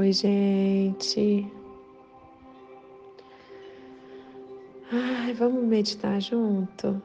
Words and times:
Oi, 0.00 0.14
gente. 0.14 1.46
Ai, 4.90 5.34
vamos 5.34 5.62
meditar 5.62 6.18
junto? 6.22 7.02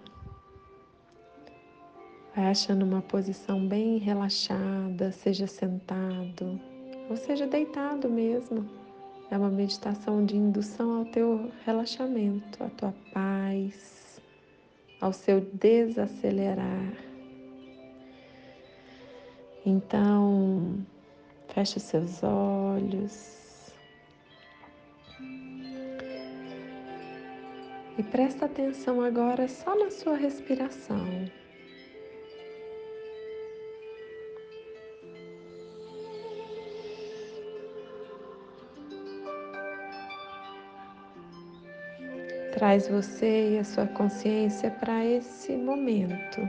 Vai 2.33 2.51
achando 2.51 2.85
uma 2.85 3.01
posição 3.01 3.67
bem 3.67 3.97
relaxada, 3.97 5.11
seja 5.11 5.45
sentado 5.45 6.57
ou 7.09 7.17
seja 7.17 7.45
deitado 7.45 8.07
mesmo. 8.07 8.65
É 9.29 9.37
uma 9.37 9.49
meditação 9.49 10.25
de 10.25 10.37
indução 10.37 10.99
ao 10.99 11.05
teu 11.05 11.51
relaxamento, 11.65 12.63
à 12.63 12.69
tua 12.69 12.93
paz, 13.11 14.21
ao 15.01 15.11
seu 15.11 15.41
desacelerar. 15.41 16.93
Então, 19.65 20.85
feche 21.55 21.77
os 21.77 21.83
seus 21.83 22.21
olhos. 22.21 23.71
E 27.97 28.03
presta 28.03 28.45
atenção 28.45 29.01
agora 29.01 29.47
só 29.47 29.73
na 29.73 29.89
sua 29.89 30.17
respiração. 30.17 30.99
Traz 42.53 42.89
você 42.89 43.55
e 43.55 43.59
a 43.59 43.63
sua 43.63 43.87
consciência 43.87 44.71
para 44.71 45.05
esse 45.05 45.55
momento. 45.55 46.41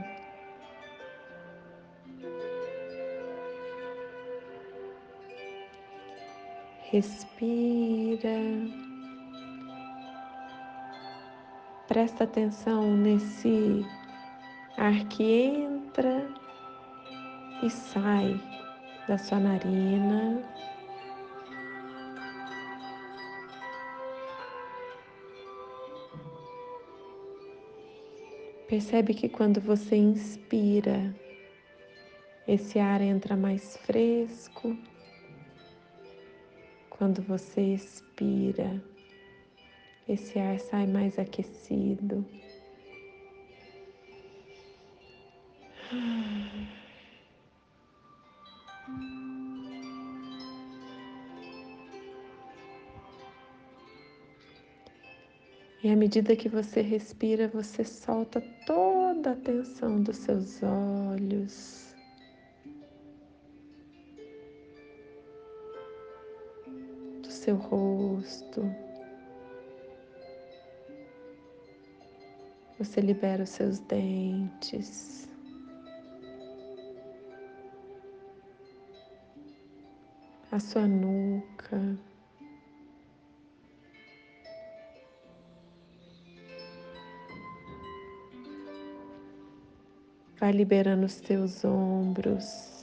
Respira. 6.89 8.39
Presta 11.85 12.23
atenção 12.23 12.95
nesse 12.95 13.85
ar 14.77 15.05
que 15.09 15.23
entra 15.23 16.29
e 17.61 17.69
sai 17.69 18.39
da 19.05 19.17
sua 19.17 19.37
narina. 19.37 20.41
Percebe 28.69 29.13
que 29.13 29.27
quando 29.27 29.59
você 29.59 29.97
inspira, 29.97 31.13
esse 32.47 32.79
ar 32.79 33.01
entra 33.01 33.35
mais 33.35 33.75
fresco. 33.75 34.77
Quando 36.97 37.21
você 37.21 37.61
expira, 37.61 38.81
esse 40.09 40.39
ar 40.39 40.59
sai 40.59 40.87
mais 40.87 41.19
aquecido. 41.19 42.25
E 55.83 55.89
à 55.91 55.95
medida 55.95 56.35
que 56.35 56.49
você 56.49 56.81
respira, 56.81 57.47
você 57.47 57.83
solta 57.83 58.41
toda 58.65 59.33
a 59.33 59.35
tensão 59.35 60.01
dos 60.01 60.17
seus 60.17 60.63
olhos. 60.63 61.86
Seu 67.47 67.55
rosto. 67.55 68.61
Você 72.77 72.99
libera 72.99 73.43
os 73.43 73.49
seus 73.51 73.79
dentes. 73.79 75.29
A 80.51 80.59
sua 80.59 80.85
nuca. 80.85 81.97
Vai 90.37 90.51
liberando 90.51 91.05
os 91.05 91.15
teus 91.21 91.63
ombros. 91.63 92.76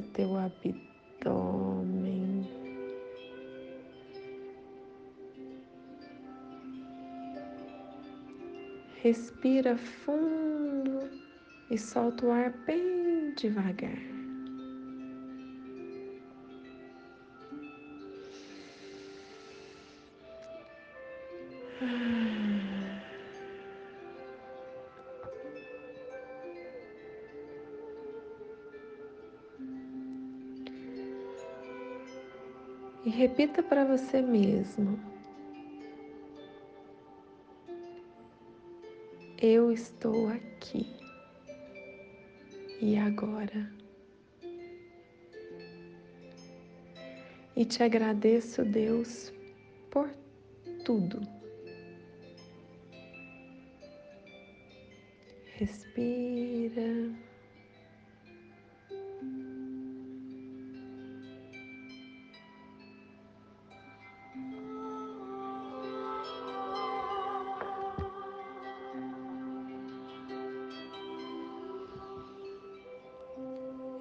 Teu 0.00 0.36
abdômen. 0.36 0.82
Respira 9.02 9.76
fundo 9.76 11.10
e 11.70 11.76
solta 11.76 12.24
o 12.26 12.30
ar 12.30 12.50
bem 12.64 13.34
devagar. 13.36 14.12
E 33.04 33.10
repita 33.10 33.62
para 33.62 33.84
você 33.84 34.22
mesmo: 34.22 34.98
Eu 39.40 39.72
estou 39.72 40.28
aqui 40.28 40.86
e 42.80 42.96
agora. 42.96 43.72
E 47.56 47.64
te 47.64 47.82
agradeço, 47.82 48.64
Deus, 48.64 49.32
por 49.90 50.08
tudo. 50.84 51.20
Respira. 55.56 57.31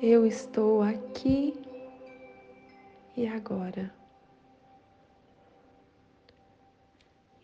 Eu 0.03 0.25
estou 0.25 0.81
aqui 0.81 1.53
e 3.15 3.27
agora. 3.27 3.93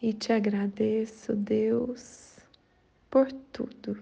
E 0.02 0.12
te 0.12 0.34
agradeço, 0.34 1.36
Deus, 1.36 2.40
por 3.12 3.32
tudo. 3.32 4.02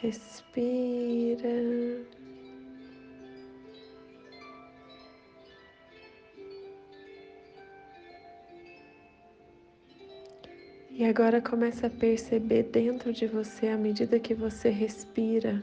Respira. 0.00 1.48
Agora 11.08 11.40
começa 11.40 11.86
a 11.86 11.90
perceber 11.90 12.64
dentro 12.64 13.12
de 13.12 13.26
você, 13.26 13.68
à 13.68 13.76
medida 13.76 14.20
que 14.20 14.34
você 14.34 14.68
respira, 14.68 15.62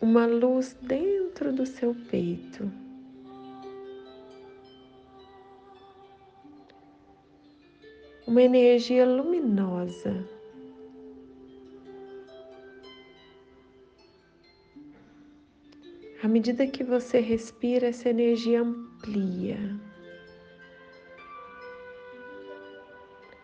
uma 0.00 0.26
luz 0.26 0.76
dentro 0.82 1.52
do 1.52 1.64
seu 1.64 1.94
peito. 2.10 2.70
Uma 8.26 8.42
energia 8.42 9.06
luminosa. 9.06 10.26
À 16.22 16.26
medida 16.26 16.66
que 16.66 16.82
você 16.82 17.20
respira, 17.20 17.86
essa 17.86 18.10
energia 18.10 18.60
amplia. 18.60 19.87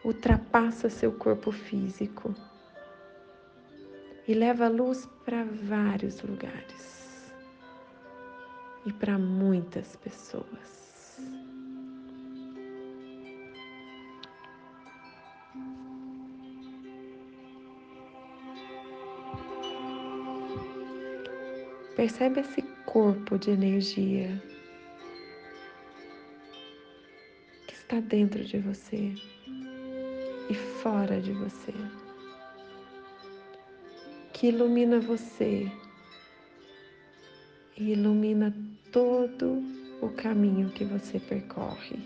Ultrapassa 0.05 0.91
seu 0.91 1.13
corpo 1.13 1.51
físico 1.51 2.35
e 4.29 4.35
leva 4.35 4.67
a 4.67 4.69
luz 4.69 5.09
para 5.25 5.45
vários 5.45 6.23
lugares. 6.23 6.95
e 8.87 8.93
para 8.93 9.19
muitas 9.19 9.97
pessoas. 9.97 10.75
Percebe 21.97 22.41
esse 22.41 22.61
corpo 22.85 23.39
de 23.39 23.51
energia 23.51 24.43
que 27.67 27.75
está 27.75 28.01
dentro 28.01 28.45
de 28.45 28.59
você 28.59 29.15
e 30.49 30.55
fora 30.55 31.21
de 31.21 31.33
você, 31.33 31.75
que 34.33 34.49
ilumina 34.49 35.01
você 35.01 35.71
e 37.77 37.93
ilumina 37.93 38.55
todo 38.93 39.63
o 40.01 40.09
caminho 40.11 40.71
que 40.71 40.85
você 40.85 41.19
percorre. 41.19 41.99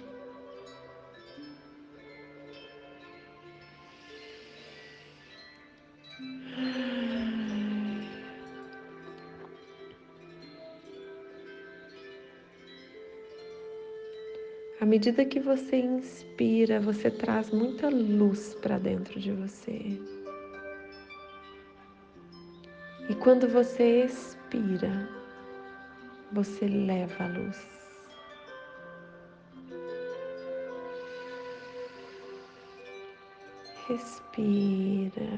Medida 14.89 15.23
que 15.23 15.39
você 15.39 15.77
inspira, 15.77 16.81
você 16.81 17.11
traz 17.11 17.51
muita 17.51 17.91
luz 17.91 18.55
para 18.55 18.79
dentro 18.79 19.21
de 19.21 19.31
você. 19.33 20.01
E 23.11 23.15
quando 23.15 23.47
você 23.47 24.07
expira, 24.07 25.09
você 26.33 26.67
leva 26.67 27.25
a 27.25 27.29
luz. 27.29 27.69
Respira. 33.89 35.29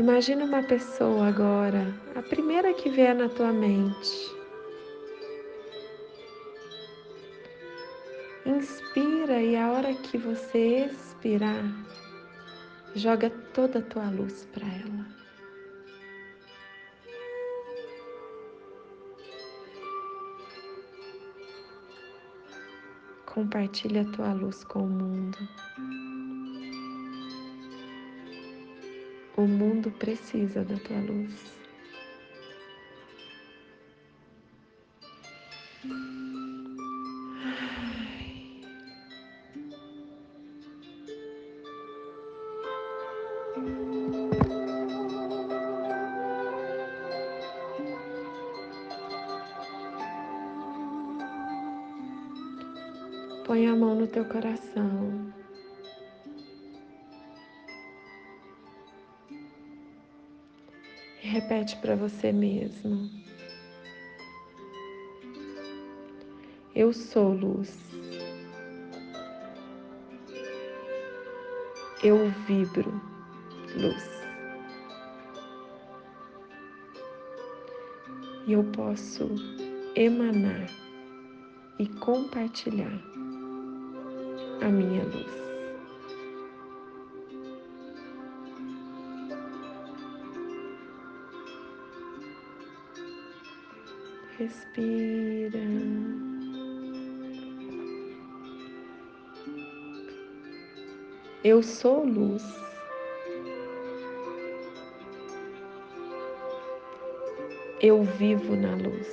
Imagina 0.00 0.46
uma 0.46 0.62
pessoa 0.62 1.28
agora, 1.28 1.94
a 2.14 2.22
primeira 2.22 2.72
que 2.72 2.88
vier 2.88 3.14
na 3.14 3.28
tua 3.28 3.52
mente. 3.52 4.34
Inspira 8.46 9.42
e 9.42 9.54
a 9.56 9.70
hora 9.70 9.92
que 9.92 10.16
você 10.16 10.86
expirar, 10.86 11.62
joga 12.94 13.28
toda 13.52 13.80
a 13.80 13.82
tua 13.82 14.08
luz 14.08 14.48
para 14.54 14.66
ela. 14.66 15.06
Compartilha 23.26 24.00
a 24.00 24.12
tua 24.12 24.32
luz 24.32 24.64
com 24.64 24.78
o 24.78 24.88
mundo. 24.88 25.36
O 29.40 29.46
mundo 29.46 29.90
precisa 29.92 30.62
da 30.62 30.76
tua 30.76 30.98
luz. 30.98 31.32
Põe 53.46 53.66
a 53.68 53.74
mão 53.74 53.94
no 53.94 54.06
teu 54.06 54.26
coração. 54.26 55.39
Repete 61.30 61.76
para 61.76 61.94
você 61.94 62.32
mesmo. 62.32 63.08
Eu 66.74 66.92
sou 66.92 67.32
luz. 67.32 67.78
Eu 72.02 72.28
vibro 72.46 73.00
luz. 73.76 74.10
E 78.46 78.52
eu 78.52 78.64
posso 78.64 79.28
emanar 79.94 80.66
e 81.78 81.86
compartilhar 82.00 83.00
a 84.62 84.68
minha 84.68 85.04
luz. 85.04 85.49
Respira. 94.40 95.60
Eu 101.44 101.62
sou 101.62 102.06
luz. 102.06 102.42
Eu 107.82 108.02
vivo 108.02 108.56
na 108.56 108.76
luz. 108.76 109.08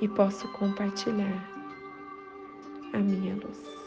E 0.00 0.06
posso 0.06 0.46
compartilhar 0.52 1.50
a 2.92 2.98
minha 2.98 3.34
luz. 3.34 3.83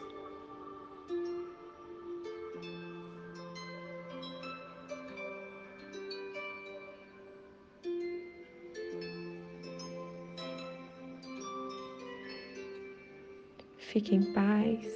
Fique 13.98 14.16
em 14.16 14.32
paz. 14.32 14.88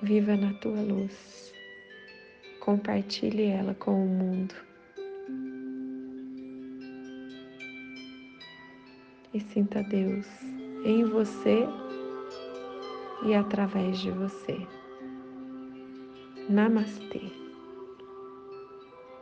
Viva 0.00 0.36
na 0.36 0.54
tua 0.60 0.80
luz. 0.80 1.52
Compartilhe 2.60 3.46
ela 3.46 3.74
com 3.74 4.04
o 4.04 4.08
mundo. 4.08 4.54
E 9.34 9.40
sinta 9.40 9.82
Deus 9.82 10.24
em 10.84 11.02
você 11.02 11.66
e 13.26 13.34
através 13.34 13.98
de 13.98 14.12
você. 14.12 14.64
Namastê. 16.48 17.41